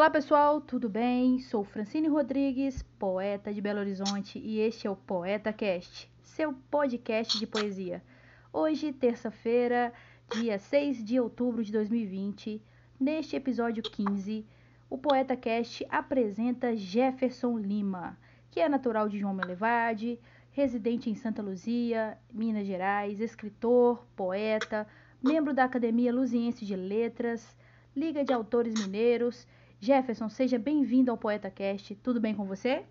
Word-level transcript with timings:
Olá 0.00 0.08
pessoal, 0.08 0.62
tudo 0.62 0.88
bem? 0.88 1.38
Sou 1.40 1.62
Francine 1.62 2.08
Rodrigues, 2.08 2.82
poeta 2.98 3.52
de 3.52 3.60
Belo 3.60 3.80
Horizonte, 3.80 4.38
e 4.38 4.58
este 4.58 4.86
é 4.86 4.90
o 4.90 4.96
Poeta 4.96 5.52
Cast, 5.52 6.10
seu 6.22 6.54
podcast 6.70 7.38
de 7.38 7.46
poesia. 7.46 8.02
Hoje, 8.50 8.94
terça-feira, 8.94 9.92
dia 10.32 10.58
6 10.58 11.04
de 11.04 11.20
outubro 11.20 11.62
de 11.62 11.70
2020, 11.70 12.62
neste 12.98 13.36
episódio 13.36 13.82
15, 13.82 14.46
o 14.88 14.96
Poeta 14.96 15.36
Cast 15.36 15.86
apresenta 15.90 16.74
Jefferson 16.74 17.58
Lima, 17.58 18.16
que 18.50 18.58
é 18.58 18.70
natural 18.70 19.06
de 19.06 19.18
João 19.18 19.34
Melevade, 19.34 20.18
residente 20.50 21.10
em 21.10 21.14
Santa 21.14 21.42
Luzia, 21.42 22.16
Minas 22.32 22.66
Gerais, 22.66 23.20
escritor, 23.20 24.06
poeta, 24.16 24.86
membro 25.22 25.52
da 25.52 25.64
Academia 25.64 26.10
Luziense 26.10 26.64
de 26.64 26.74
Letras, 26.74 27.54
Liga 27.94 28.24
de 28.24 28.32
Autores 28.32 28.72
Mineiros 28.80 29.46
Jefferson, 29.82 30.28
seja 30.28 30.58
bem-vindo 30.58 31.10
ao 31.10 31.16
Poeta 31.16 31.50
Cast. 31.50 31.94
Tudo 31.96 32.20
bem 32.20 32.34
com 32.34 32.44
você? 32.44 32.84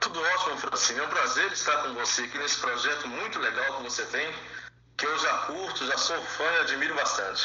Tudo 0.00 0.20
ótimo, 0.20 0.56
Francine. 0.56 1.00
É 1.00 1.02
um 1.02 1.08
prazer 1.08 1.50
estar 1.50 1.82
com 1.82 1.94
você 1.94 2.22
aqui 2.22 2.38
nesse 2.38 2.60
projeto 2.60 3.08
muito 3.08 3.40
legal 3.40 3.78
que 3.78 3.82
você 3.82 4.06
tem, 4.06 4.32
que 4.96 5.04
eu 5.04 5.18
já 5.18 5.38
curto, 5.46 5.84
já 5.84 5.98
sou 5.98 6.16
fã 6.16 6.44
e 6.44 6.60
admiro 6.60 6.94
bastante. 6.94 7.44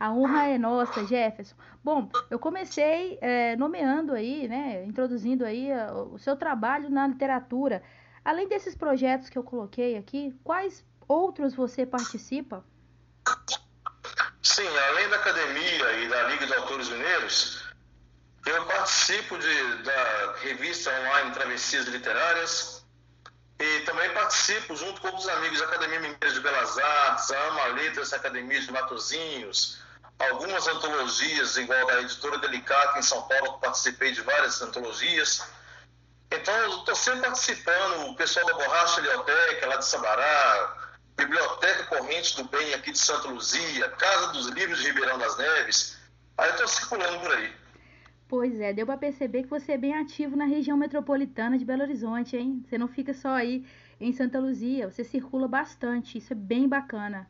A 0.00 0.10
honra 0.10 0.48
é 0.48 0.58
nossa, 0.58 1.06
Jefferson. 1.06 1.54
Bom, 1.84 2.10
eu 2.28 2.38
comecei 2.38 3.16
é, 3.20 3.54
nomeando 3.54 4.12
aí, 4.12 4.48
né, 4.48 4.84
introduzindo 4.84 5.44
aí 5.44 5.68
o 6.10 6.18
seu 6.18 6.36
trabalho 6.36 6.90
na 6.90 7.06
literatura. 7.06 7.80
Além 8.24 8.48
desses 8.48 8.74
projetos 8.74 9.28
que 9.28 9.38
eu 9.38 9.44
coloquei 9.44 9.96
aqui, 9.96 10.36
quais 10.42 10.84
outros 11.06 11.54
você 11.54 11.86
participa? 11.86 12.64
Sim, 14.48 14.66
além 14.66 15.06
da 15.10 15.16
academia 15.16 15.92
e 15.92 16.08
da 16.08 16.22
Liga 16.22 16.46
de 16.46 16.54
Autores 16.54 16.88
Mineiros, 16.88 17.64
eu 18.46 18.64
participo 18.64 19.36
de, 19.36 19.82
da 19.82 20.34
revista 20.40 20.90
online 20.90 21.32
Travessias 21.32 21.84
Literárias 21.84 22.82
e 23.58 23.80
também 23.80 24.10
participo, 24.14 24.74
junto 24.74 25.02
com 25.02 25.08
outros 25.08 25.28
amigos 25.28 25.58
da 25.58 25.66
Academia 25.66 26.00
Mineira 26.00 26.32
de 26.32 26.40
Belas 26.40 26.78
Artes, 26.78 27.30
a 27.30 27.44
Ama 27.48 27.64
Letras 27.74 28.14
Academia 28.14 28.58
de 28.58 28.72
Matozinhos, 28.72 29.82
algumas 30.18 30.66
antologias, 30.66 31.58
igual 31.58 31.86
da 31.86 32.00
Editora 32.00 32.38
Delicata 32.38 32.98
em 32.98 33.02
São 33.02 33.20
Paulo, 33.28 33.58
participei 33.58 34.12
de 34.12 34.22
várias 34.22 34.62
antologias. 34.62 35.46
Então, 36.30 36.78
estou 36.78 36.96
sempre 36.96 37.20
participando, 37.20 38.12
o 38.12 38.16
pessoal 38.16 38.46
da 38.46 38.54
Borracha 38.54 39.02
Leoteca, 39.02 39.66
lá 39.66 39.76
de 39.76 39.84
Sabará, 39.84 40.87
Biblioteca 41.18 41.84
Corrente 41.86 42.36
do 42.36 42.44
Bem 42.44 42.72
aqui 42.74 42.92
de 42.92 42.98
Santa 42.98 43.28
Luzia, 43.28 43.88
Casa 43.90 44.32
dos 44.32 44.46
Livros 44.46 44.78
de 44.78 44.86
Ribeirão 44.86 45.18
das 45.18 45.36
Neves. 45.36 45.98
Aí 46.38 46.48
eu 46.48 46.52
estou 46.52 46.68
circulando 46.68 47.18
por 47.18 47.32
aí. 47.32 47.52
Pois 48.28 48.60
é, 48.60 48.72
deu 48.72 48.86
para 48.86 48.96
perceber 48.96 49.42
que 49.42 49.48
você 49.48 49.72
é 49.72 49.78
bem 49.78 49.94
ativo 49.94 50.36
na 50.36 50.44
região 50.44 50.76
metropolitana 50.76 51.58
de 51.58 51.64
Belo 51.64 51.82
Horizonte, 51.82 52.36
hein? 52.36 52.62
Você 52.64 52.78
não 52.78 52.86
fica 52.86 53.12
só 53.12 53.30
aí 53.30 53.66
em 54.00 54.12
Santa 54.12 54.38
Luzia, 54.38 54.88
você 54.88 55.02
circula 55.02 55.48
bastante, 55.48 56.18
isso 56.18 56.32
é 56.32 56.36
bem 56.36 56.68
bacana. 56.68 57.28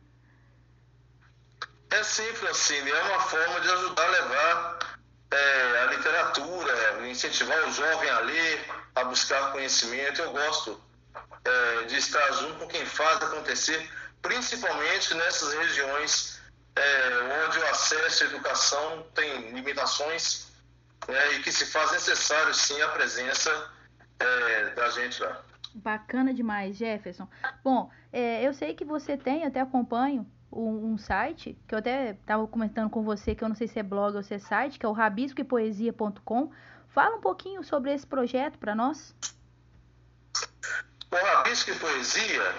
É 1.89 2.03
sim, 2.03 2.31
Francine, 2.35 2.91
é 2.91 3.03
uma 3.03 3.19
forma 3.21 3.61
de 3.61 3.69
ajudar 3.71 4.05
a 4.05 4.11
levar 4.11 4.79
é, 5.31 5.79
a 5.81 5.85
literatura, 5.85 7.09
incentivar 7.09 7.67
o 7.67 7.71
jovem 7.71 8.09
a 8.09 8.19
ler, 8.19 8.65
a 8.93 9.03
buscar 9.05 9.51
conhecimento. 9.51 10.21
Eu 10.21 10.31
gosto 10.31 10.79
é, 11.45 11.83
de 11.85 11.95
estar 11.97 12.31
junto 12.33 12.59
com 12.59 12.67
quem 12.67 12.85
faz 12.85 13.21
acontecer, 13.23 13.89
principalmente 14.21 15.13
nessas 15.13 15.53
regiões 15.53 16.41
é, 16.75 17.45
onde 17.45 17.59
o 17.59 17.65
acesso 17.67 18.23
à 18.23 18.27
educação 18.27 19.05
tem 19.13 19.51
limitações 19.51 20.51
né, 21.07 21.33
e 21.33 21.41
que 21.41 21.51
se 21.51 21.65
faz 21.65 21.91
necessário 21.91 22.53
sim 22.53 22.79
a 22.81 22.89
presença 22.89 23.71
é, 24.19 24.69
da 24.75 24.89
gente 24.89 25.21
lá. 25.21 25.41
Bacana 25.75 26.33
demais, 26.33 26.75
Jefferson. 26.75 27.27
Bom, 27.63 27.91
eu 28.11 28.53
sei 28.55 28.73
que 28.73 28.83
você 28.83 29.15
tem, 29.15 29.45
até 29.45 29.61
acompanho, 29.61 30.25
um, 30.51 30.93
um 30.93 30.97
site, 30.97 31.57
que 31.67 31.75
eu 31.75 31.79
até 31.79 32.11
estava 32.11 32.47
comentando 32.47 32.89
com 32.89 33.03
você, 33.03 33.35
que 33.35 33.43
eu 33.43 33.49
não 33.49 33.55
sei 33.55 33.67
se 33.67 33.79
é 33.79 33.83
blog 33.83 34.15
ou 34.15 34.23
se 34.23 34.33
é 34.33 34.39
site, 34.39 34.79
que 34.79 34.85
é 34.85 34.89
o 34.89 34.93
rabiscoepoesia.com. 34.93 36.51
Fala 36.87 37.17
um 37.17 37.21
pouquinho 37.21 37.63
sobre 37.63 37.93
esse 37.93 38.05
projeto 38.05 38.57
para 38.57 38.73
nós. 38.73 39.15
O 41.11 41.15
Rabisco 41.15 41.71
e 41.71 41.75
Poesia, 41.75 42.55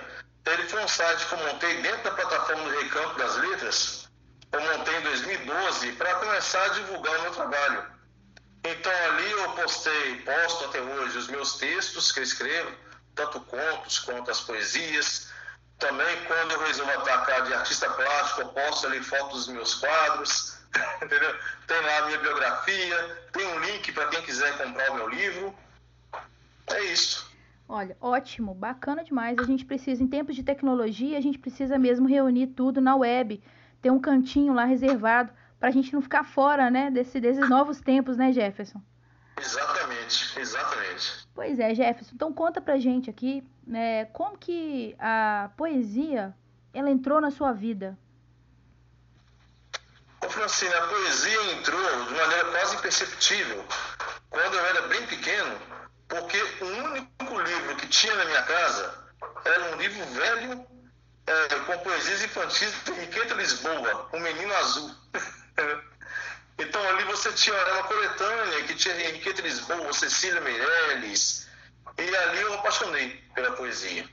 ele 0.47 0.69
foi 0.69 0.83
um 0.83 0.89
site 0.89 1.27
que 1.27 1.33
eu 1.35 1.39
montei 1.39 1.83
dentro 1.83 2.03
da 2.03 2.11
plataforma 2.11 2.65
do 2.65 2.81
Recanto 2.81 3.19
das 3.19 3.37
Letras, 3.37 4.11
eu 4.53 4.61
montei 4.61 4.97
em 4.97 5.03
2012 5.03 5.93
para 5.93 6.15
começar 6.17 6.65
a 6.65 6.69
divulgar 6.69 7.17
o 7.19 7.23
meu 7.23 7.33
trabalho. 7.33 7.85
Então 8.65 8.93
ali 8.93 9.31
eu 9.31 9.53
postei, 9.53 10.17
posto 10.23 10.65
até 10.65 10.81
hoje 10.81 11.19
os 11.19 11.29
meus 11.29 11.57
textos 11.57 12.11
que 12.11 12.19
eu 12.19 12.25
escrevo, 12.25 12.77
tanto 13.15 13.41
contos 13.43 14.01
quanto 14.01 14.31
as 14.31 14.41
poesias. 14.41 15.31
Também 15.79 16.25
quando 16.25 16.51
eu 16.53 16.67
resolvo 16.67 16.91
atacar 16.91 17.43
de 17.43 17.55
artista 17.55 17.89
plástico, 17.91 18.41
eu 18.41 18.49
posto 18.49 18.87
ali 18.87 19.03
fotos 19.03 19.47
dos 19.47 19.55
meus 19.55 19.75
quadros, 19.75 20.59
entendeu? 21.01 21.39
Tem 21.69 21.81
lá 21.81 21.99
a 21.99 22.07
minha 22.07 22.19
biografia, 22.19 23.29
tem 23.33 23.47
um 23.47 23.61
link 23.61 23.93
para 23.93 24.09
quem 24.09 24.23
quiser 24.23 24.59
comprar 24.59 24.91
o 24.91 24.95
meu 24.95 25.09
livro. 25.09 25.57
É 26.67 26.81
isso. 26.83 27.30
Olha, 27.73 27.97
ótimo, 28.01 28.53
bacana 28.53 29.05
demais. 29.05 29.39
A 29.39 29.45
gente 29.45 29.65
precisa, 29.65 30.03
em 30.03 30.09
tempos 30.09 30.35
de 30.35 30.43
tecnologia, 30.43 31.17
a 31.17 31.21
gente 31.21 31.39
precisa 31.39 31.79
mesmo 31.79 32.09
reunir 32.09 32.49
tudo 32.49 32.81
na 32.81 32.97
web, 32.97 33.41
ter 33.81 33.93
um 33.93 34.01
cantinho 34.01 34.53
lá 34.53 34.65
reservado 34.65 35.33
para 35.57 35.69
a 35.69 35.71
gente 35.71 35.93
não 35.93 36.03
ficar 36.03 36.25
fora, 36.25 36.69
né, 36.69 36.91
desse, 36.91 37.21
desses 37.21 37.49
novos 37.49 37.81
tempos, 37.81 38.17
né, 38.17 38.33
Jefferson? 38.33 38.83
Exatamente, 39.39 40.41
exatamente. 40.41 41.29
Pois 41.33 41.61
é, 41.61 41.73
Jefferson. 41.73 42.11
Então 42.13 42.33
conta 42.33 42.61
pra 42.61 42.77
gente 42.77 43.09
aqui, 43.09 43.45
né, 43.65 44.07
como 44.07 44.37
que 44.37 44.97
a 44.99 45.51
poesia 45.57 46.35
ela 46.75 46.91
entrou 46.91 47.21
na 47.21 47.31
sua 47.31 47.53
vida? 47.53 47.97
Ô 50.27 50.29
Francine, 50.29 50.75
a 50.75 50.87
poesia 50.89 51.53
entrou 51.53 52.05
de 52.07 52.15
maneira 52.15 52.45
quase 52.51 52.75
imperceptível. 52.75 53.65
Quando 54.29 54.55
eu 54.55 54.67
era 54.67 54.89
bem 54.89 55.07
pequeno, 55.07 55.70
porque 56.11 56.43
o 56.61 56.67
único 56.67 57.41
livro 57.41 57.77
que 57.77 57.87
tinha 57.87 58.15
na 58.17 58.25
minha 58.25 58.43
casa 58.43 58.95
era 59.45 59.73
um 59.73 59.77
livro 59.77 60.05
velho 60.07 60.67
é, 61.27 61.55
com 61.61 61.79
poesias 61.79 62.23
infantis 62.23 62.75
de 62.85 62.91
Henriqueta 62.91 63.35
Lisboa, 63.35 64.09
O 64.13 64.19
Menino 64.19 64.55
Azul. 64.57 64.95
então 66.59 66.89
ali 66.89 67.05
você 67.05 67.33
tinha 67.33 67.55
uma 67.75 67.85
coletânea 67.85 68.65
que 68.65 68.75
tinha 68.75 69.09
Henriqueta 69.09 69.41
Lisboa, 69.41 69.93
Cecília 69.93 70.41
Meirelles, 70.41 71.49
e 71.97 72.17
ali 72.17 72.41
eu 72.41 72.55
apaixonei 72.55 73.23
pela 73.35 73.53
poesia. 73.53 74.05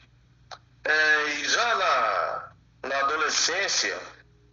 É, 0.84 1.24
e 1.30 1.46
já 1.46 1.76
na, 1.76 2.90
na 2.90 3.00
adolescência, 3.00 3.98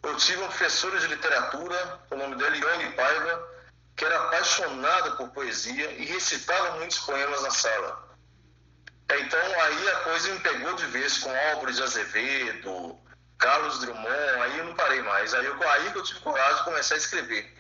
eu 0.03 0.17
tive 0.17 0.39
uma 0.39 0.49
professora 0.49 0.99
de 0.99 1.09
literatura, 1.09 2.01
o 2.11 2.17
nome 2.17 2.37
dela 2.37 2.57
Ione 2.57 2.93
Paiva, 2.93 3.54
que 3.97 4.05
era 4.05 4.17
apaixonada 4.25 5.13
por 5.13 5.29
poesia 5.31 5.91
e 5.93 6.05
recitava 6.05 6.79
muitos 6.79 6.99
poemas 6.99 7.43
na 7.43 7.51
sala. 7.51 8.17
Então 9.11 9.61
aí 9.61 9.89
a 9.89 9.97
coisa 10.01 10.33
me 10.33 10.41
pegou 10.41 10.75
de 10.75 10.87
vez 10.87 11.19
com 11.19 11.31
Álvares 11.51 11.77
de 11.77 11.83
Azevedo, 11.83 12.99
Carlos 13.39 13.81
Drummond, 13.81 14.43
aí 14.43 14.59
eu 14.59 14.65
não 14.65 14.75
parei 14.75 15.03
mais. 15.03 15.35
Aí, 15.35 15.45
eu, 15.45 15.71
aí 15.71 15.93
que 15.93 15.99
eu 15.99 16.03
tive 16.03 16.21
coragem 16.21 16.57
de 16.57 16.65
começar 16.65 16.95
a 16.95 16.99
escrever. 16.99 17.53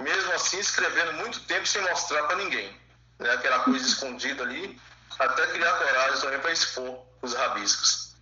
Mesmo 0.00 0.32
assim, 0.32 0.58
escrevendo 0.58 1.12
muito 1.14 1.44
tempo 1.46 1.66
sem 1.66 1.82
mostrar 1.82 2.22
para 2.24 2.36
ninguém. 2.36 2.74
Né? 3.18 3.30
Aquela 3.32 3.60
coisa 3.64 3.86
escondida 3.86 4.42
ali, 4.42 4.80
até 5.18 5.46
criar 5.48 5.74
coragem 5.74 6.20
também 6.20 6.40
para 6.40 6.52
expor 6.52 7.04
os 7.20 7.34
rabiscos. 7.34 8.16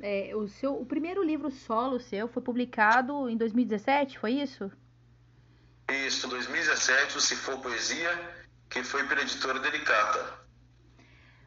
É, 0.00 0.32
o, 0.34 0.48
seu, 0.48 0.80
o 0.80 0.86
primeiro 0.86 1.22
livro 1.22 1.50
solo 1.50 2.00
seu 2.00 2.28
foi 2.28 2.42
publicado 2.42 3.28
em 3.28 3.36
2017, 3.36 4.18
foi 4.18 4.32
isso? 4.32 4.70
Isso, 5.88 6.28
2017, 6.28 7.16
o 7.16 7.20
Se 7.20 7.36
For 7.36 7.58
Poesia, 7.58 8.10
que 8.70 8.82
foi 8.82 9.06
pela 9.06 9.20
editora 9.20 9.58
Delicata. 9.60 10.44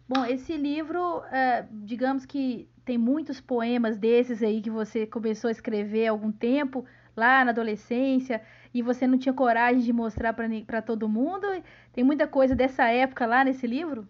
Bom, 0.07 0.23
esse 0.25 0.55
livro, 0.55 1.23
é, 1.31 1.65
digamos 1.71 2.25
que 2.25 2.69
tem 2.85 2.97
muitos 2.97 3.41
poemas 3.41 3.97
desses 3.97 4.41
aí 4.41 4.61
que 4.61 4.69
você 4.69 5.05
começou 5.05 5.49
a 5.49 5.51
escrever 5.51 6.07
há 6.07 6.11
algum 6.11 6.31
tempo, 6.31 6.85
lá 7.15 7.43
na 7.43 7.51
adolescência, 7.51 8.41
e 8.73 8.81
você 8.81 9.05
não 9.07 9.17
tinha 9.17 9.33
coragem 9.33 9.81
de 9.81 9.91
mostrar 9.91 10.33
para 10.33 10.81
todo 10.81 11.09
mundo. 11.09 11.47
Tem 11.91 12.03
muita 12.03 12.27
coisa 12.27 12.55
dessa 12.55 12.85
época 12.85 13.25
lá 13.25 13.43
nesse 13.43 13.67
livro? 13.67 14.07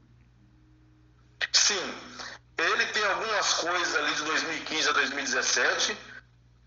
Sim, 1.52 1.94
ele 2.58 2.86
tem 2.88 3.04
algumas 3.06 3.54
coisas 3.56 3.96
ali 3.96 4.14
de 4.14 4.24
2015 4.24 4.90
a 4.90 4.92
2017 4.92 5.98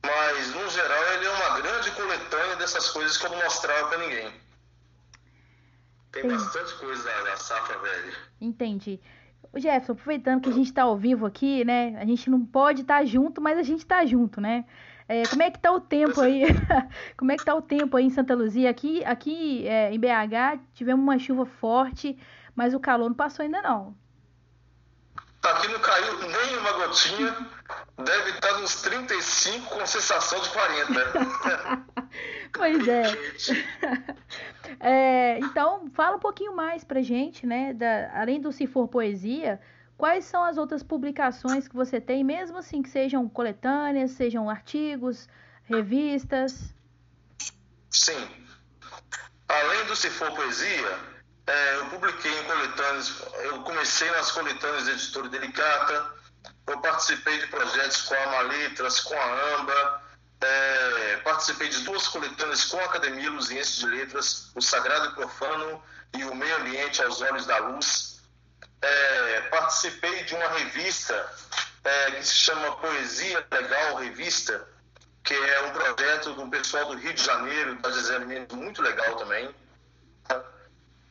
mas, 0.05 0.55
no 0.55 0.69
geral, 0.71 1.13
ele 1.15 1.27
é 1.27 1.31
uma 1.31 1.61
grande 1.61 1.91
coletânea 1.93 2.57
dessas 2.57 2.89
coisas 2.91 3.17
que 3.17 3.27
eu 3.27 3.31
não 3.31 3.39
mostrava 3.39 3.89
para 3.89 3.99
ninguém. 3.99 4.33
Tem 6.13 6.29
bastante 6.29 6.75
coisa 6.75 7.05
da, 7.05 7.23
da 7.23 7.37
safra 7.37 7.79
velha. 7.79 8.15
Entendi. 8.41 9.01
Jefferson, 9.55 9.93
aproveitando 9.93 10.43
que 10.43 10.49
a 10.49 10.53
gente 10.53 10.67
está 10.67 10.83
ao 10.83 10.97
vivo 10.97 11.27
aqui, 11.27 11.65
né? 11.65 11.97
A 12.01 12.05
gente 12.05 12.31
não 12.31 12.45
pode 12.45 12.83
estar 12.83 12.99
tá 12.99 13.05
junto, 13.05 13.41
mas 13.41 13.59
a 13.59 13.63
gente 13.63 13.81
está 13.81 14.05
junto, 14.05 14.41
né? 14.41 14.65
É, 15.09 15.27
como 15.27 15.43
é 15.43 15.51
que 15.51 15.59
tá 15.59 15.73
o 15.73 15.81
tempo 15.81 16.21
aí? 16.21 16.43
como 17.17 17.33
é 17.33 17.37
que 17.37 17.45
tá 17.45 17.55
o 17.55 17.63
tempo 17.63 17.97
aí 17.97 18.05
em 18.05 18.11
Santa 18.11 18.35
Luzia? 18.35 18.71
Aqui, 18.71 19.05
aqui 19.05 19.67
é, 19.67 19.93
em 19.93 19.99
BH 19.99 20.61
tivemos 20.73 21.03
uma 21.03 21.19
chuva 21.19 21.45
forte, 21.45 22.17
mas 22.55 22.75
o 22.75 22.81
calor 22.81 23.09
não 23.09 23.17
passou 23.17 23.43
ainda 23.43 23.61
não. 23.61 23.95
Aqui 25.43 25.69
não 25.69 25.79
caiu 25.79 26.19
nem 26.19 26.59
uma 26.59 26.73
gotinha, 26.73 27.35
deve 27.97 28.31
estar 28.31 28.59
nos 28.59 28.83
35 28.83 29.75
com 29.75 29.87
sensação 29.87 30.41
de 30.41 30.51
40. 30.51 30.93
pois 32.53 32.89
é. 32.89 33.03
é. 34.81 35.39
Então, 35.39 35.91
fala 35.95 36.17
um 36.17 36.21
pouquinho 36.21 36.55
mais 36.55 36.85
pra 36.85 37.01
gente, 37.01 37.47
né? 37.47 37.73
Da, 37.73 38.21
além 38.21 38.41
do 38.41 38.53
Se 38.53 38.67
For 38.67 38.87
Poesia, 38.87 39.61
Quais 40.01 40.25
são 40.25 40.43
as 40.43 40.57
outras 40.57 40.83
publicações 40.83 41.69
que 41.69 41.77
você 41.77 42.01
tem, 42.01 42.25
mesmo 42.25 42.57
assim 42.57 42.81
que 42.81 42.89
sejam 42.89 43.29
coletâneas, 43.29 44.13
sejam 44.13 44.49
artigos, 44.49 45.29
revistas? 45.65 46.75
Sim. 47.91 48.27
Além 49.47 49.85
do 49.85 49.95
Se 49.95 50.09
For 50.09 50.33
Poesia, 50.33 50.99
é, 51.51 51.77
eu 51.77 51.87
publiquei 51.87 52.33
em 52.39 52.45
coletâneas, 52.45 53.13
eu 53.45 53.61
comecei 53.63 54.11
nas 54.13 54.31
coletâneas 54.31 54.85
da 54.85 54.93
editora 54.93 55.29
Delicata, 55.29 56.15
eu 56.67 56.79
participei 56.81 57.39
de 57.39 57.47
projetos 57.49 58.03
com 58.03 58.15
a 58.15 58.27
Maletras, 58.27 59.01
com 59.01 59.15
a 59.15 59.57
AMBA, 59.57 60.03
é, 60.43 61.17
participei 61.25 61.69
de 61.69 61.81
duas 61.81 62.09
coletâneas 62.09 62.65
com 62.65 62.79
a 62.79 62.85
Academia 62.85 63.31
Luziense 63.31 63.81
de 63.81 63.87
Letras, 63.87 64.51
o 64.55 64.63
Sagrado 64.63 65.07
e 65.11 65.15
Profano 65.15 65.83
e 66.17 66.25
o 66.25 66.35
Meio 66.35 66.57
Ambiente 66.57 67.03
aos 67.03 67.21
Olhos 67.21 67.47
da 67.47 67.59
Luz 67.59 68.11
é, 68.83 69.41
participei 69.51 70.25
de 70.25 70.35
uma 70.35 70.49
revista 70.49 71.31
é, 71.85 72.11
que 72.13 72.27
se 72.27 72.35
chama 72.35 72.77
Poesia 72.77 73.47
Legal 73.51 73.97
Revista, 73.97 74.67
que 75.23 75.35
é 75.35 75.63
um 75.63 75.71
projeto 75.73 76.33
do 76.35 76.49
pessoal 76.49 76.87
do 76.87 76.99
Rio 76.99 77.13
de 77.13 77.23
Janeiro, 77.23 77.77
da 77.81 77.91
Gisele 77.91 78.25
Mendes, 78.25 78.57
muito 78.57 78.83
legal 78.83 79.17
também. 79.17 79.55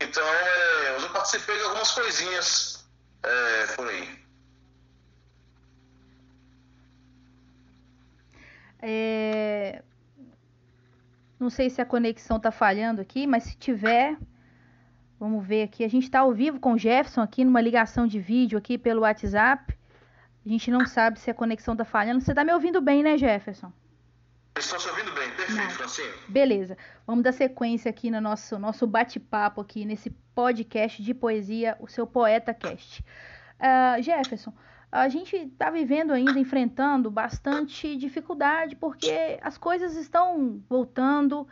Então, 0.09 0.23
é, 0.23 0.95
eu 0.95 0.99
já 1.01 1.09
participei 1.09 1.55
de 1.55 1.63
algumas 1.63 1.91
coisinhas 1.91 2.89
é, 3.21 3.67
por 3.75 3.87
aí. 3.87 4.19
É... 8.81 9.83
Não 11.39 11.49
sei 11.49 11.69
se 11.69 11.79
a 11.79 11.85
conexão 11.85 12.37
está 12.37 12.51
falhando 12.51 13.01
aqui, 13.01 13.27
mas 13.27 13.43
se 13.43 13.55
tiver, 13.55 14.17
Vamos 15.19 15.45
ver 15.45 15.63
aqui. 15.63 15.83
A 15.83 15.87
gente 15.89 16.05
está 16.05 16.21
ao 16.21 16.33
vivo 16.33 16.61
com 16.61 16.73
o 16.73 16.77
Jefferson 16.77 17.21
aqui 17.21 17.43
numa 17.43 17.59
ligação 17.59 18.07
de 18.07 18.19
vídeo 18.19 18.57
aqui 18.57 18.77
pelo 18.77 19.01
WhatsApp. 19.01 19.77
A 20.45 20.49
gente 20.49 20.71
não 20.71 20.85
sabe 20.87 21.19
se 21.19 21.29
a 21.29 21.33
conexão 21.33 21.73
está 21.73 21.83
falhando. 21.83 22.21
Você 22.21 22.31
está 22.31 22.43
me 22.45 22.53
ouvindo 22.53 22.79
bem, 22.79 23.03
né, 23.03 23.17
Jefferson? 23.17 23.71
Estou 24.59 24.77
te 24.77 24.89
ouvindo 24.89 25.13
bem, 25.13 25.31
perfeito, 25.31 25.71
Francine. 25.71 26.09
Beleza. 26.27 26.77
Vamos 27.07 27.23
dar 27.23 27.31
sequência 27.31 27.89
aqui 27.89 28.11
no 28.11 28.19
nosso, 28.19 28.59
nosso 28.59 28.85
bate-papo 28.85 29.61
aqui 29.61 29.85
nesse 29.85 30.09
podcast 30.35 31.01
de 31.01 31.13
poesia, 31.13 31.77
o 31.79 31.87
seu 31.87 32.05
Poeta 32.05 32.53
Cast. 32.53 33.01
Uh, 33.57 34.03
Jefferson, 34.03 34.53
a 34.91 35.07
gente 35.07 35.37
está 35.37 35.71
vivendo 35.71 36.11
ainda, 36.11 36.37
enfrentando 36.37 37.09
bastante 37.09 37.95
dificuldade, 37.95 38.75
porque 38.75 39.39
as 39.41 39.57
coisas 39.57 39.95
estão 39.95 40.61
voltando 40.67 41.47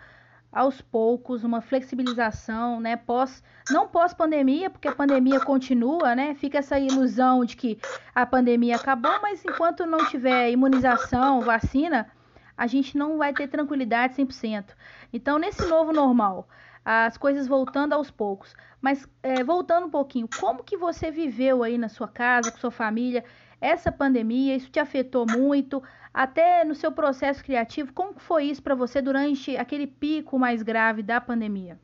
aos 0.51 0.81
poucos, 0.81 1.45
uma 1.45 1.61
flexibilização, 1.61 2.81
né, 2.81 2.97
pós, 2.97 3.41
não 3.69 3.87
pós-pandemia, 3.87 4.69
porque 4.69 4.87
a 4.89 4.95
pandemia 4.95 5.39
continua, 5.39 6.13
né, 6.13 6.35
fica 6.35 6.57
essa 6.57 6.77
ilusão 6.77 7.45
de 7.45 7.55
que 7.55 7.79
a 8.13 8.25
pandemia 8.25 8.75
acabou, 8.75 9.17
mas 9.21 9.45
enquanto 9.45 9.85
não 9.85 10.09
tiver 10.09 10.51
imunização, 10.51 11.39
vacina, 11.39 12.11
a 12.57 12.65
gente 12.65 12.97
não 12.97 13.17
vai 13.17 13.33
ter 13.33 13.47
tranquilidade 13.47 14.15
100%. 14.15 14.65
Então, 15.13 15.37
nesse 15.37 15.65
novo 15.67 15.93
normal, 15.93 16.49
as 16.83 17.17
coisas 17.17 17.47
voltando 17.47 17.93
aos 17.93 18.09
poucos, 18.09 18.55
mas 18.81 19.07
é, 19.21 19.43
voltando 19.43 19.87
um 19.87 19.89
pouquinho, 19.89 20.27
como 20.39 20.63
que 20.63 20.77
você 20.77 21.11
viveu 21.11 21.61
aí 21.61 21.77
na 21.77 21.89
sua 21.89 22.07
casa, 22.07 22.51
com 22.51 22.57
sua 22.57 22.71
família, 22.71 23.23
essa 23.59 23.91
pandemia, 23.91 24.55
isso 24.55 24.69
te 24.69 24.79
afetou 24.79 25.25
muito? 25.25 25.83
Até 26.13 26.63
no 26.63 26.73
seu 26.73 26.91
processo 26.91 27.43
criativo, 27.43 27.93
como 27.93 28.19
foi 28.19 28.45
isso 28.45 28.63
para 28.63 28.73
você 28.73 29.01
durante 29.01 29.55
aquele 29.57 29.85
pico 29.85 30.39
mais 30.39 30.63
grave 30.63 31.03
da 31.03 31.19
pandemia? 31.21 31.79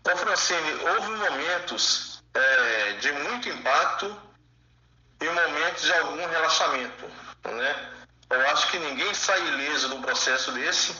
Então, 0.00 0.16
Francine, 0.16 0.72
houve 0.82 1.10
momentos 1.10 2.24
é, 2.34 2.92
de 2.94 3.12
muito 3.12 3.48
impacto 3.50 4.16
e 5.20 5.26
momentos 5.26 5.82
de 5.82 5.92
algum 5.92 6.26
relaxamento. 6.26 7.04
Né? 7.44 7.99
Eu 8.30 8.40
acho 8.50 8.70
que 8.70 8.78
ninguém 8.78 9.12
sai 9.12 9.40
ileso 9.48 9.88
num 9.88 10.00
processo 10.00 10.52
desse. 10.52 10.94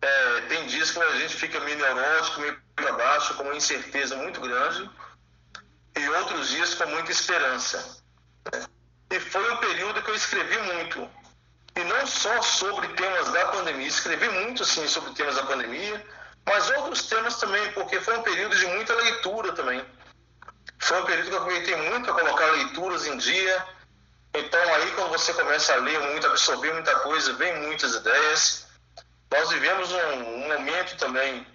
É, 0.00 0.40
tem 0.48 0.66
dias 0.66 0.90
que 0.90 0.98
a 0.98 1.16
gente 1.16 1.36
fica 1.36 1.60
meio 1.60 1.78
neurótico, 1.78 2.40
meio 2.40 2.58
para 2.74 2.92
baixo, 2.92 3.34
com 3.34 3.44
uma 3.44 3.54
incerteza 3.54 4.16
muito 4.16 4.40
grande, 4.40 4.90
e 5.96 6.08
outros 6.08 6.48
dias 6.48 6.74
com 6.74 6.86
muita 6.86 7.12
esperança. 7.12 8.02
E 9.10 9.20
foi 9.20 9.52
um 9.52 9.56
período 9.58 10.02
que 10.02 10.10
eu 10.10 10.14
escrevi 10.14 10.58
muito. 10.74 11.08
E 11.76 11.84
não 11.84 12.06
só 12.06 12.40
sobre 12.42 12.88
temas 12.88 13.30
da 13.32 13.46
pandemia, 13.46 13.86
escrevi 13.86 14.28
muito 14.28 14.64
sim 14.64 14.86
sobre 14.88 15.12
temas 15.12 15.36
da 15.36 15.44
pandemia, 15.44 16.04
mas 16.46 16.70
outros 16.70 17.06
temas 17.06 17.36
também, 17.38 17.72
porque 17.72 18.00
foi 18.00 18.16
um 18.18 18.22
período 18.22 18.56
de 18.56 18.66
muita 18.66 18.94
leitura 18.94 19.52
também. 19.52 19.84
Foi 20.78 21.00
um 21.00 21.04
período 21.04 21.28
que 21.28 21.34
eu 21.34 21.40
aproveitei 21.40 21.76
muito 21.90 22.10
a 22.10 22.14
colocar 22.14 22.46
leituras 22.52 23.06
em 23.06 23.16
dia. 23.16 23.66
Então 24.34 24.74
aí 24.74 24.90
quando 24.92 25.10
você 25.10 25.32
começa 25.32 25.72
a 25.72 25.76
ler 25.76 26.00
muito, 26.00 26.26
absorver 26.26 26.72
muita 26.72 26.98
coisa, 27.00 27.32
vem 27.34 27.60
muitas 27.62 27.94
ideias. 27.94 28.66
Nós 29.30 29.48
vivemos 29.50 29.92
um, 29.92 29.96
um 29.96 30.48
momento 30.48 30.96
também 30.96 31.46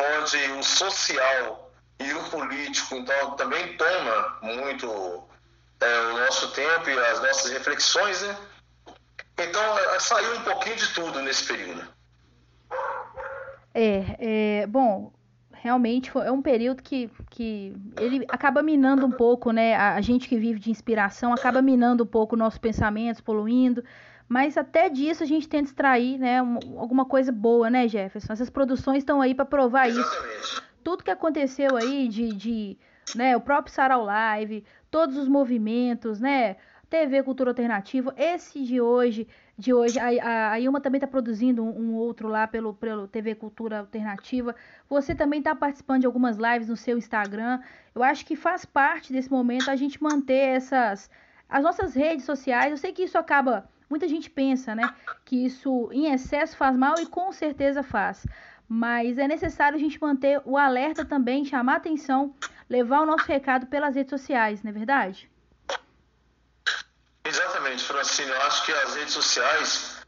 onde 0.00 0.36
o 0.52 0.62
social 0.62 1.72
e 1.98 2.12
o 2.12 2.24
político 2.30 2.94
então 2.94 3.36
também 3.36 3.76
toma 3.76 4.38
muito 4.42 5.28
é, 5.80 6.00
o 6.00 6.18
nosso 6.18 6.50
tempo 6.52 6.90
e 6.90 6.98
as 6.98 7.20
nossas 7.20 7.50
reflexões, 7.50 8.22
né? 8.22 8.36
Então, 9.38 9.78
é, 9.78 10.00
saiu 10.00 10.34
um 10.36 10.42
pouquinho 10.42 10.76
de 10.76 10.92
tudo 10.94 11.20
nesse 11.22 11.44
período. 11.44 11.86
É, 13.72 14.62
é 14.62 14.66
bom, 14.66 15.12
realmente 15.60 16.10
é 16.16 16.30
um 16.30 16.42
período 16.42 16.82
que, 16.82 17.10
que 17.30 17.74
ele 17.98 18.24
acaba 18.28 18.62
minando 18.62 19.06
um 19.06 19.10
pouco, 19.10 19.50
né? 19.50 19.74
A, 19.76 20.00
gente 20.00 20.28
que 20.28 20.36
vive 20.38 20.58
de 20.58 20.70
inspiração 20.70 21.32
acaba 21.32 21.60
minando 21.60 22.04
um 22.04 22.06
pouco 22.06 22.36
nossos 22.36 22.58
pensamentos, 22.58 23.20
poluindo. 23.20 23.82
Mas 24.28 24.56
até 24.56 24.88
disso 24.88 25.22
a 25.22 25.26
gente 25.26 25.48
tenta 25.48 25.68
extrair, 25.68 26.18
né? 26.18 26.38
alguma 26.38 27.04
coisa 27.04 27.32
boa, 27.32 27.70
né, 27.70 27.88
Jefferson? 27.88 28.32
Essas 28.32 28.50
produções 28.50 28.98
estão 28.98 29.20
aí 29.20 29.34
para 29.34 29.44
provar 29.44 29.88
Exatamente. 29.88 30.40
isso. 30.40 30.62
Tudo 30.84 31.02
que 31.02 31.10
aconteceu 31.10 31.76
aí 31.76 32.08
de, 32.08 32.28
de 32.34 32.78
né, 33.14 33.36
o 33.36 33.40
próprio 33.40 33.74
Sarau 33.74 34.04
Live, 34.04 34.64
todos 34.90 35.16
os 35.16 35.28
movimentos, 35.28 36.20
né? 36.20 36.56
TV 36.90 37.22
Cultura 37.22 37.50
Alternativa, 37.50 38.14
esse 38.16 38.62
de 38.62 38.80
hoje, 38.80 39.28
de 39.58 39.74
hoje, 39.74 39.98
a, 39.98 40.52
a 40.52 40.60
Ilma 40.60 40.80
também 40.80 40.98
está 40.98 41.06
produzindo 41.08 41.64
um, 41.64 41.80
um, 41.80 41.94
outro 41.94 42.28
lá 42.28 42.46
pelo, 42.46 42.72
pelo 42.74 43.08
TV 43.08 43.34
Cultura 43.34 43.80
Alternativa. 43.80 44.54
Você 44.88 45.16
também 45.16 45.40
está 45.40 45.52
participando 45.52 46.02
de 46.02 46.06
algumas 46.06 46.36
lives 46.36 46.68
no 46.68 46.76
seu 46.76 46.96
Instagram. 46.96 47.60
Eu 47.92 48.04
acho 48.04 48.24
que 48.24 48.36
faz 48.36 48.64
parte 48.64 49.12
desse 49.12 49.28
momento 49.28 49.68
a 49.68 49.74
gente 49.74 50.00
manter 50.00 50.56
essas 50.56 51.10
as 51.48 51.64
nossas 51.64 51.94
redes 51.94 52.24
sociais. 52.24 52.70
Eu 52.70 52.76
sei 52.76 52.92
que 52.92 53.02
isso 53.02 53.18
acaba, 53.18 53.68
muita 53.90 54.06
gente 54.06 54.30
pensa, 54.30 54.74
né, 54.74 54.88
que 55.24 55.46
isso 55.46 55.88
em 55.92 56.12
excesso 56.12 56.56
faz 56.56 56.76
mal 56.76 56.94
e 57.00 57.06
com 57.06 57.32
certeza 57.32 57.82
faz. 57.82 58.26
Mas 58.68 59.18
é 59.18 59.26
necessário 59.26 59.76
a 59.76 59.80
gente 59.80 60.00
manter 60.00 60.40
o 60.44 60.56
alerta 60.56 61.04
também, 61.04 61.44
chamar 61.44 61.76
atenção 61.76 62.32
levar 62.68 63.00
o 63.00 63.06
nosso 63.06 63.26
recado 63.26 63.66
pelas 63.66 63.96
redes 63.96 64.10
sociais, 64.10 64.62
não 64.62 64.70
é 64.70 64.74
verdade? 64.74 65.28
Exatamente, 67.78 67.84
Francine. 67.84 68.30
Eu 68.30 68.42
acho 68.42 68.64
que 68.64 68.72
as 68.72 68.94
redes 68.94 69.14
sociais 69.14 70.02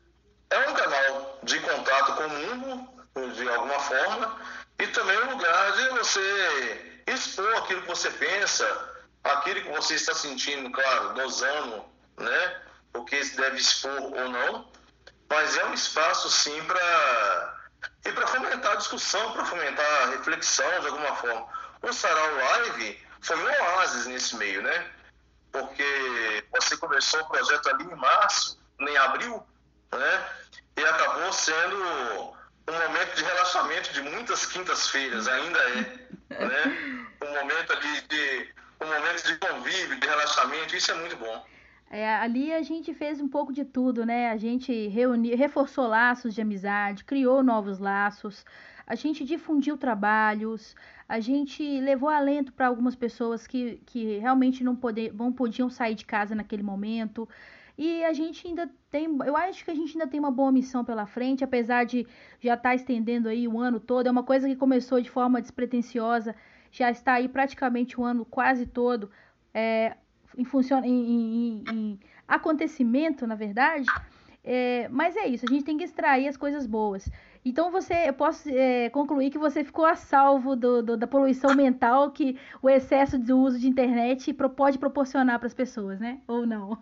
é 0.50 0.58
um 0.68 0.74
canal 0.74 1.38
de 1.42 1.58
contato 1.60 2.14
com 2.14 2.24
o 2.24 2.30
mundo, 2.30 3.32
de 3.34 3.48
alguma 3.48 3.78
forma, 3.80 4.40
e 4.78 4.86
também 4.88 5.18
um 5.24 5.30
lugar 5.30 5.72
de 5.72 5.88
você 5.90 7.02
expor 7.06 7.56
aquilo 7.56 7.82
que 7.82 7.88
você 7.88 8.10
pensa, 8.10 9.04
aquilo 9.24 9.62
que 9.62 9.68
você 9.70 9.94
está 9.94 10.14
sentindo, 10.14 10.70
claro, 10.70 11.14
dosando, 11.14 11.84
né? 12.18 12.62
O 12.94 13.04
que 13.04 13.22
se 13.24 13.36
deve 13.36 13.56
expor 13.58 14.00
ou 14.00 14.28
não, 14.28 14.72
mas 15.28 15.56
é 15.56 15.64
um 15.66 15.74
espaço 15.74 16.28
sim 16.30 16.62
para 16.64 17.56
e 18.04 18.12
para 18.12 18.26
fomentar 18.26 18.72
a 18.72 18.76
discussão, 18.76 19.32
para 19.32 19.44
fomentar 19.44 20.02
a 20.02 20.06
reflexão 20.10 20.80
de 20.80 20.86
alguma 20.88 21.14
forma. 21.16 21.46
O 21.82 21.92
Sarau 21.92 22.34
Live 22.34 23.06
foi 23.22 23.36
um 23.36 23.46
oásis 23.46 24.06
nesse 24.06 24.36
meio, 24.36 24.62
né? 24.62 24.90
Porque 25.52 26.44
você 26.52 26.76
começou 26.76 27.20
o 27.20 27.28
projeto 27.28 27.68
ali 27.68 27.84
em 27.84 27.96
março, 27.96 28.60
em 28.80 28.96
abril, 28.96 29.44
né? 29.92 30.26
E 30.76 30.84
acabou 30.84 31.32
sendo 31.32 31.76
um 31.76 32.72
momento 32.72 33.16
de 33.16 33.24
relaxamento 33.24 33.92
de 33.92 34.02
muitas 34.02 34.46
quintas-feiras, 34.46 35.26
ainda 35.28 35.58
é, 35.58 35.74
né? 36.46 37.06
Um 37.22 37.34
momento 37.34 37.72
ali 37.72 38.00
de 38.02 38.54
um 38.80 38.86
momento 38.86 39.26
de 39.26 39.36
convívio, 39.36 40.00
de 40.00 40.06
relaxamento, 40.06 40.74
isso 40.74 40.90
é 40.90 40.94
muito 40.94 41.16
bom. 41.16 41.46
É, 41.92 42.08
ali 42.08 42.52
a 42.52 42.62
gente 42.62 42.94
fez 42.94 43.20
um 43.20 43.28
pouco 43.28 43.52
de 43.52 43.64
tudo, 43.64 44.06
né? 44.06 44.30
A 44.30 44.36
gente 44.36 44.86
reuniu, 44.86 45.36
reforçou 45.36 45.88
laços 45.88 46.32
de 46.32 46.40
amizade, 46.40 47.04
criou 47.04 47.42
novos 47.42 47.80
laços, 47.80 48.44
a 48.86 48.94
gente 48.94 49.24
difundiu 49.24 49.76
trabalhos, 49.76 50.76
a 51.08 51.18
gente 51.18 51.80
levou 51.80 52.08
alento 52.08 52.52
para 52.52 52.68
algumas 52.68 52.94
pessoas 52.94 53.44
que, 53.44 53.82
que 53.86 54.18
realmente 54.18 54.62
não, 54.62 54.76
poder, 54.76 55.12
não 55.12 55.32
podiam 55.32 55.68
sair 55.68 55.96
de 55.96 56.06
casa 56.06 56.32
naquele 56.32 56.62
momento. 56.62 57.28
E 57.76 58.04
a 58.04 58.12
gente 58.12 58.46
ainda 58.46 58.70
tem, 58.88 59.06
eu 59.26 59.36
acho 59.36 59.64
que 59.64 59.70
a 59.72 59.74
gente 59.74 59.92
ainda 59.98 60.06
tem 60.06 60.20
uma 60.20 60.30
boa 60.30 60.52
missão 60.52 60.84
pela 60.84 61.06
frente, 61.06 61.42
apesar 61.42 61.84
de 61.84 62.06
já 62.40 62.54
estar 62.54 62.68
tá 62.68 62.74
estendendo 62.74 63.28
aí 63.28 63.48
o 63.48 63.58
ano 63.58 63.80
todo. 63.80 64.06
É 64.06 64.10
uma 64.10 64.22
coisa 64.22 64.48
que 64.48 64.54
começou 64.54 65.00
de 65.00 65.10
forma 65.10 65.40
despretensiosa, 65.40 66.36
já 66.70 66.88
está 66.88 67.14
aí 67.14 67.28
praticamente 67.28 67.98
o 68.00 68.04
ano 68.04 68.24
quase 68.24 68.64
todo. 68.66 69.10
É, 69.52 69.96
em, 70.36 70.44
funciona, 70.44 70.86
em, 70.86 70.92
em, 70.92 71.64
em 71.72 72.00
acontecimento, 72.26 73.26
na 73.26 73.34
verdade. 73.34 73.86
É, 74.42 74.88
mas 74.90 75.16
é 75.16 75.26
isso, 75.26 75.44
a 75.46 75.52
gente 75.52 75.64
tem 75.64 75.76
que 75.76 75.84
extrair 75.84 76.26
as 76.26 76.36
coisas 76.36 76.66
boas. 76.66 77.08
Então 77.44 77.70
você, 77.70 78.08
eu 78.08 78.12
posso 78.12 78.48
é, 78.50 78.90
concluir 78.90 79.30
que 79.30 79.38
você 79.38 79.64
ficou 79.64 79.86
a 79.86 79.96
salvo 79.96 80.54
do, 80.54 80.82
do, 80.82 80.96
da 80.96 81.06
poluição 81.06 81.54
mental 81.54 82.10
que 82.10 82.38
o 82.60 82.68
excesso 82.68 83.18
de 83.18 83.32
uso 83.32 83.58
de 83.58 83.66
internet 83.66 84.32
pode 84.56 84.78
proporcionar 84.78 85.38
para 85.38 85.46
as 85.46 85.54
pessoas, 85.54 85.98
né? 85.98 86.18
Ou 86.26 86.46
não? 86.46 86.78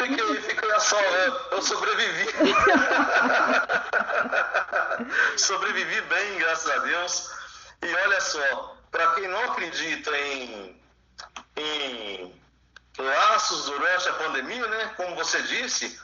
Fiquei, 0.00 0.36
fiquei 0.36 0.70
a 0.70 0.80
salvo, 0.80 1.06
eu 1.50 1.62
sobrevivi. 1.62 2.26
sobrevivi 5.36 6.00
bem, 6.02 6.38
graças 6.38 6.70
a 6.70 6.78
Deus. 6.78 7.30
E 7.82 7.94
olha 8.06 8.20
só, 8.20 8.76
para 8.90 9.14
quem 9.14 9.26
não 9.26 9.42
acredita 9.50 10.10
em, 10.16 10.76
em 11.56 12.32
laços 12.98 13.66
durante 13.66 14.08
a 14.08 14.12
pandemia, 14.14 14.66
né? 14.66 14.92
Como 14.96 15.14
você 15.14 15.42
disse, 15.42 15.98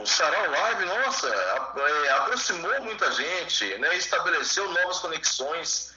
o 0.00 0.06
Sarau 0.06 0.50
Live, 0.50 0.84
nossa, 0.84 1.28
é, 1.28 2.10
aproximou 2.10 2.82
muita 2.82 3.10
gente, 3.12 3.78
né? 3.78 3.96
Estabeleceu 3.96 4.68
novas 4.70 4.98
conexões. 4.98 5.92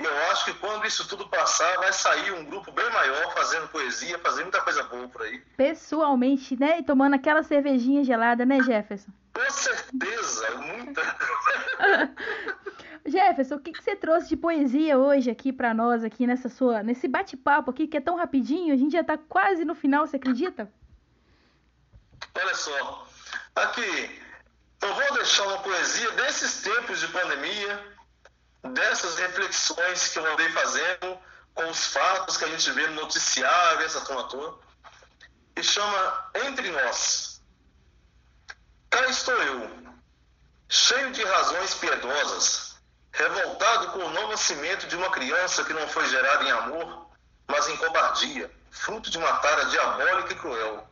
E 0.00 0.04
eu 0.04 0.16
acho 0.30 0.46
que 0.46 0.54
quando 0.54 0.86
isso 0.86 1.06
tudo 1.06 1.28
passar, 1.28 1.76
vai 1.76 1.92
sair 1.92 2.32
um 2.32 2.44
grupo 2.44 2.72
bem 2.72 2.88
maior 2.90 3.34
fazendo 3.34 3.68
poesia, 3.68 4.18
fazendo 4.18 4.44
muita 4.44 4.62
coisa 4.62 4.82
boa 4.84 5.06
por 5.08 5.22
aí. 5.22 5.38
Pessoalmente, 5.56 6.58
né? 6.58 6.78
E 6.78 6.82
tomando 6.82 7.14
aquela 7.14 7.42
cervejinha 7.42 8.02
gelada, 8.02 8.44
né, 8.46 8.60
Jefferson? 8.62 9.10
Com 9.34 9.50
certeza, 9.50 10.50
muita. 10.56 11.02
Jefferson, 13.04 13.56
o 13.56 13.60
que, 13.60 13.72
que 13.72 13.82
você 13.82 13.96
trouxe 13.96 14.28
de 14.28 14.36
poesia 14.36 14.96
hoje 14.96 15.30
aqui 15.30 15.52
para 15.52 15.74
nós, 15.74 16.04
aqui 16.04 16.26
nessa 16.26 16.48
sua, 16.48 16.82
nesse 16.82 17.08
bate-papo 17.08 17.70
aqui, 17.70 17.86
que 17.86 17.96
é 17.96 18.00
tão 18.00 18.16
rapidinho, 18.16 18.72
a 18.72 18.76
gente 18.76 18.92
já 18.92 19.02
tá 19.02 19.18
quase 19.18 19.64
no 19.64 19.74
final, 19.74 20.06
você 20.06 20.16
acredita? 20.16 20.70
Olha 22.34 22.54
só, 22.54 23.08
aqui, 23.56 24.20
eu 24.80 24.94
vou 24.94 25.14
deixar 25.14 25.46
uma 25.48 25.58
poesia 25.58 26.10
desses 26.12 26.62
tempos 26.62 27.00
de 27.00 27.08
pandemia, 27.08 27.94
dessas 28.72 29.18
reflexões 29.18 30.08
que 30.08 30.18
eu 30.18 30.32
andei 30.32 30.48
fazendo 30.50 31.18
com 31.54 31.68
os 31.68 31.86
fatos 31.88 32.36
que 32.36 32.44
a 32.44 32.48
gente 32.48 32.70
vê 32.70 32.86
no 32.86 33.02
noticiário, 33.02 33.84
essa 33.84 34.00
turma 34.02 34.24
toda, 34.28 34.56
e 35.56 35.62
chama 35.62 36.30
Entre 36.46 36.70
Nós. 36.70 37.42
Cá 38.88 39.06
estou 39.06 39.34
eu, 39.34 39.70
cheio 40.68 41.10
de 41.12 41.22
razões 41.24 41.74
piedosas, 41.74 42.71
revoltado 43.12 43.88
com 43.88 43.98
o 44.00 44.10
não 44.10 44.28
nascimento 44.28 44.86
de 44.86 44.96
uma 44.96 45.10
criança 45.10 45.64
que 45.64 45.72
não 45.72 45.86
foi 45.88 46.06
gerada 46.08 46.44
em 46.44 46.50
amor, 46.50 47.06
mas 47.46 47.68
em 47.68 47.76
cobardia, 47.76 48.50
fruto 48.70 49.10
de 49.10 49.18
uma 49.18 49.32
tara 49.36 49.66
diabólica 49.66 50.32
e 50.32 50.36
cruel. 50.36 50.88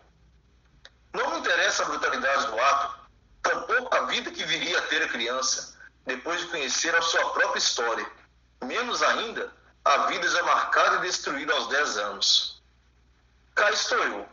Não 1.13 1.31
me 1.31 1.39
interessa 1.39 1.83
a 1.83 1.87
brutalidade 1.87 2.47
do 2.47 2.61
ato, 2.61 3.01
tampouco 3.43 3.95
a 3.95 4.03
vida 4.03 4.31
que 4.31 4.45
viria 4.45 4.79
a 4.79 4.83
ter 4.83 5.03
a 5.03 5.09
criança, 5.09 5.79
depois 6.07 6.41
de 6.41 6.47
conhecer 6.49 6.95
a 6.95 7.03
sua 7.03 7.31
própria 7.31 7.59
história, 7.59 8.07
menos 8.63 9.03
ainda 9.03 9.53
a 9.85 10.07
vida 10.07 10.29
já 10.29 10.43
marcada 10.43 10.97
e 10.97 11.01
destruída 11.01 11.53
aos 11.55 11.69
10 11.69 11.99
anos. 11.99 12.63
Cá 13.55 13.71
estou 13.71 13.99
eu, 13.99 14.29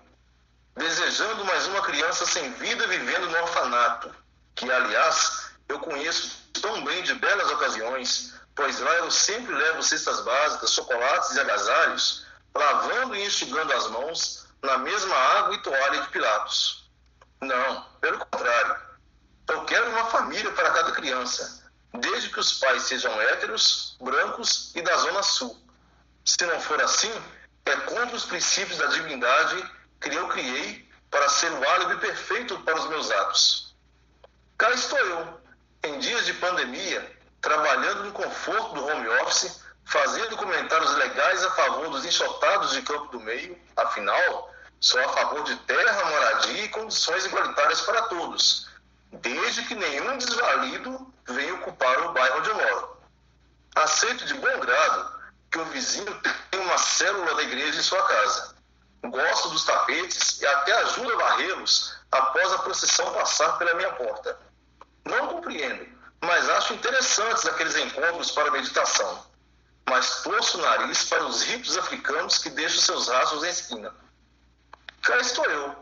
desejando 0.76 1.46
mais 1.46 1.66
uma 1.68 1.82
criança 1.82 2.26
sem 2.26 2.52
vida 2.54 2.86
vivendo 2.88 3.30
no 3.30 3.38
orfanato, 3.38 4.14
que, 4.56 4.70
aliás, 4.70 5.47
eu 5.70 5.80
conheço 5.80 6.50
tão 6.62 6.84
bem 6.84 7.04
de 7.04 7.14
belas 7.16 7.52
ocasiões, 7.52 8.34
pois 8.56 8.80
lá 8.80 8.94
eu 8.96 9.12
sempre 9.12 9.54
levo 9.54 9.84
cestas 9.84 10.22
básicas, 10.22 10.74
chocolates 10.74 11.36
e 11.36 11.40
agasalhos, 11.40 12.26
lavando 12.56 13.16
e 13.16 13.26
enxugando 13.26 13.72
as 13.74 13.88
mãos 13.90 14.48
na 14.62 14.78
mesma 14.78 15.16
água 15.16 15.56
e 15.56 15.62
toalha 15.62 16.02
de 16.02 16.08
Pilatos. 16.10 16.90
Não, 17.42 17.84
pelo 18.02 18.18
contrário. 18.18 18.76
Eu 19.50 19.64
quero 19.66 19.90
uma 19.92 20.06
família 20.06 20.52
para 20.52 20.72
cada 20.72 20.92
criança, 20.92 21.64
desde 21.94 22.30
que 22.30 22.40
os 22.40 22.54
pais 22.54 22.84
sejam 22.84 23.22
héteros, 23.22 23.96
brancos 24.02 24.72
e 24.76 24.82
da 24.82 24.96
Zona 24.98 25.24
Sul. 25.24 25.58
Se 26.26 26.46
não 26.46 26.60
for 26.60 26.82
assim, 26.82 27.12
é 27.66 27.76
contra 27.78 28.16
os 28.16 28.26
princípios 28.26 28.78
da 28.78 28.88
divindade 28.88 29.72
que 30.02 30.14
eu 30.14 30.28
criei 30.28 30.88
para 31.10 31.30
ser 31.30 31.52
o 31.52 31.70
álibi 31.70 31.98
perfeito 32.00 32.60
para 32.60 32.78
os 32.78 32.90
meus 32.90 33.10
atos. 33.12 33.76
Cá 34.58 34.72
estou 34.72 35.00
eu, 35.00 35.42
em 35.88 36.00
dias 36.00 36.26
de 36.26 36.34
pandemia, 36.34 37.18
trabalhando 37.42 38.04
no 38.06 38.12
conforto 38.12 38.76
do 38.76 38.86
home 38.86 39.08
office, 39.22 39.62
fazendo 39.86 40.36
comentários 40.36 40.94
legais 40.96 41.44
a 41.44 41.52
favor 41.52 41.90
dos 41.90 42.06
enxotados 42.06 42.74
de 42.74 42.82
Campo 42.82 43.08
do 43.08 43.20
Meio, 43.22 43.58
afinal, 43.76 44.54
sou 44.80 45.00
a 45.00 45.10
favor 45.10 45.44
de 45.44 45.56
terra, 45.58 46.06
moradia 46.06 46.66
e 46.66 46.70
condições 46.70 47.26
igualitárias 47.26 47.82
para 47.82 48.04
todos, 48.04 48.68
desde 49.12 49.64
que 49.64 49.76
nenhum 49.76 50.18
desvalido 50.18 51.14
venha 51.28 51.56
ocupar 51.56 52.00
o 52.02 52.14
bairro 52.14 52.40
onde 52.40 52.50
eu 52.50 52.56
moro. 52.56 52.98
Aceito 53.76 54.26
de 54.26 54.34
bom 54.34 54.60
grado 54.60 55.18
que 55.52 55.60
o 55.60 55.66
vizinho 55.66 56.22
tenha 56.52 56.64
uma 56.64 56.78
célula 56.78 57.36
da 57.36 57.44
igreja 57.44 57.80
em 57.80 57.84
sua 57.84 58.04
casa. 58.04 58.56
Gosto 59.06 59.50
dos 59.50 59.64
tapetes 59.64 60.42
e 60.42 60.46
até 60.46 60.74
ajudo 60.74 61.14
a 61.14 61.18
varrê-los 61.18 61.96
após 62.12 62.52
a 62.52 62.60
procissão 62.60 63.14
passar 63.14 63.58
pela 63.58 63.76
minha 63.76 63.94
porta. 63.94 64.47
Não 65.10 65.28
compreendo, 65.28 65.88
mas 66.22 66.50
acho 66.50 66.74
interessantes 66.74 67.46
aqueles 67.46 67.76
encontros 67.78 68.32
para 68.32 68.52
meditação. 68.52 69.26
Mas 69.90 70.22
torço 70.22 70.58
o 70.58 70.62
nariz 70.62 71.06
para 71.06 71.26
os 71.26 71.44
ritos 71.44 71.78
africanos 71.78 72.38
que 72.40 72.50
deixam 72.50 72.82
seus 72.82 73.08
rastros 73.08 73.44
em 73.44 73.50
esquina. 73.50 73.96
Cá 75.02 75.18
estou 75.18 75.46
eu, 75.46 75.76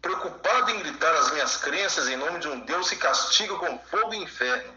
preocupado 0.00 0.70
em 0.70 0.78
gritar 0.78 1.12
as 1.16 1.32
minhas 1.32 1.56
crenças 1.56 2.08
em 2.08 2.16
nome 2.16 2.38
de 2.38 2.48
um 2.48 2.60
Deus 2.60 2.88
que 2.88 2.96
castiga 2.96 3.56
com 3.56 3.78
fogo 3.90 4.14
e 4.14 4.22
inferno, 4.22 4.72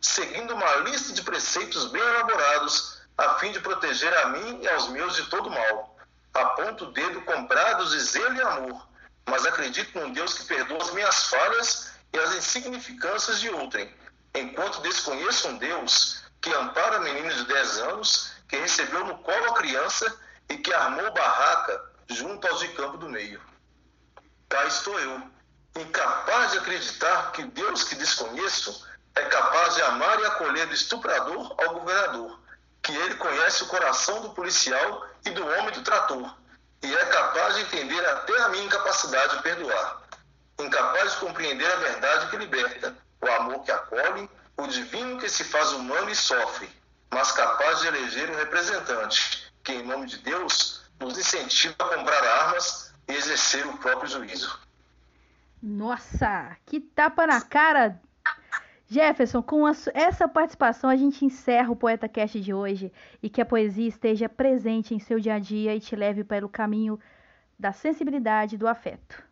seguindo 0.00 0.54
uma 0.54 0.76
lista 0.76 1.12
de 1.12 1.22
preceitos 1.22 1.90
bem 1.90 2.02
elaborados 2.02 3.02
a 3.18 3.34
fim 3.34 3.52
de 3.52 3.60
proteger 3.60 4.16
a 4.20 4.28
mim 4.30 4.60
e 4.62 4.68
aos 4.68 4.88
meus 4.88 5.14
de 5.14 5.24
todo 5.28 5.50
mal. 5.50 5.96
Aponto 6.32 6.86
o 6.86 6.92
dedo 6.92 7.20
comprados 7.22 7.90
de 7.90 8.00
zelo 8.00 8.34
e 8.34 8.40
amor, 8.40 8.88
mas 9.26 9.44
acredito 9.44 9.98
num 9.98 10.10
Deus 10.10 10.32
que 10.32 10.44
perdoa 10.46 10.82
as 10.82 10.90
minhas 10.94 11.24
falhas 11.24 11.91
e 12.12 12.18
as 12.18 12.34
insignificâncias 12.34 13.40
de 13.40 13.48
outrem, 13.48 13.92
enquanto 14.34 14.82
desconheço 14.82 15.48
um 15.48 15.56
Deus 15.56 16.22
que 16.40 16.52
ampara 16.52 17.00
menino 17.00 17.32
de 17.32 17.44
10 17.44 17.78
anos, 17.78 18.32
que 18.48 18.56
recebeu 18.56 19.04
no 19.06 19.18
colo 19.18 19.50
a 19.50 19.54
criança 19.54 20.14
e 20.48 20.58
que 20.58 20.72
armou 20.72 21.12
barraca 21.12 21.82
junto 22.08 22.46
aos 22.46 22.60
de 22.60 22.68
campo 22.68 22.98
do 22.98 23.08
meio. 23.08 23.40
Cá 24.48 24.66
estou 24.66 24.98
eu, 25.00 25.22
incapaz 25.76 26.52
de 26.52 26.58
acreditar 26.58 27.32
que 27.32 27.44
Deus 27.44 27.84
que 27.84 27.94
desconheço 27.94 28.86
é 29.14 29.22
capaz 29.22 29.74
de 29.74 29.82
amar 29.82 30.20
e 30.20 30.26
acolher 30.26 30.66
do 30.66 30.74
estuprador 30.74 31.54
ao 31.58 31.74
governador, 31.74 32.40
que 32.82 32.92
ele 32.92 33.14
conhece 33.14 33.62
o 33.62 33.68
coração 33.68 34.20
do 34.20 34.30
policial 34.30 35.06
e 35.24 35.30
do 35.30 35.46
homem 35.46 35.70
do 35.70 35.82
trator, 35.82 36.34
e 36.82 36.94
é 36.94 37.06
capaz 37.06 37.54
de 37.54 37.62
entender 37.62 38.04
até 38.06 38.36
a 38.42 38.48
minha 38.48 38.64
incapacidade 38.64 39.36
de 39.36 39.42
perdoar 39.42 40.01
incapaz 40.64 41.12
de 41.12 41.20
compreender 41.20 41.70
a 41.70 41.76
verdade 41.76 42.30
que 42.30 42.36
liberta, 42.36 42.96
o 43.20 43.26
amor 43.26 43.62
que 43.62 43.70
acolhe, 43.70 44.28
o 44.56 44.66
divino 44.66 45.18
que 45.18 45.28
se 45.28 45.44
faz 45.44 45.72
humano 45.72 46.10
e 46.10 46.14
sofre, 46.14 46.68
mas 47.10 47.32
capaz 47.32 47.80
de 47.80 47.88
eleger 47.88 48.30
um 48.30 48.36
representante 48.36 49.52
que, 49.62 49.72
em 49.72 49.82
nome 49.82 50.06
de 50.06 50.18
Deus, 50.18 50.82
nos 51.00 51.18
incentiva 51.18 51.74
a 51.78 51.96
comprar 51.96 52.24
armas 52.24 52.92
e 53.08 53.12
exercer 53.12 53.66
o 53.66 53.76
próprio 53.78 54.08
juízo. 54.08 54.60
Nossa, 55.62 56.56
que 56.66 56.80
tapa 56.80 57.26
na 57.26 57.40
cara! 57.40 58.00
Jefferson, 58.88 59.42
com 59.42 59.66
essa 59.94 60.28
participação 60.28 60.90
a 60.90 60.96
gente 60.96 61.24
encerra 61.24 61.70
o 61.70 61.76
Poeta 61.76 62.06
Cast 62.06 62.38
de 62.38 62.52
hoje 62.52 62.92
e 63.22 63.30
que 63.30 63.40
a 63.40 63.46
poesia 63.46 63.88
esteja 63.88 64.28
presente 64.28 64.94
em 64.94 64.98
seu 64.98 65.18
dia 65.18 65.34
a 65.34 65.38
dia 65.38 65.74
e 65.74 65.80
te 65.80 65.96
leve 65.96 66.22
para 66.22 66.44
o 66.44 66.48
caminho 66.48 67.00
da 67.58 67.72
sensibilidade 67.72 68.56
e 68.56 68.58
do 68.58 68.68
afeto. 68.68 69.22